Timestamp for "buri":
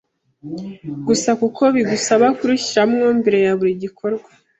3.57-3.73